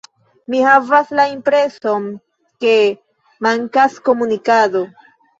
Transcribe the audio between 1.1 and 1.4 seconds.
la